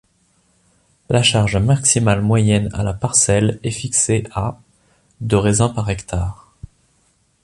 [1.11, 4.59] La charge maximale moyenne à la parcelle est fixée à
[5.19, 6.51] de raisins par hectare.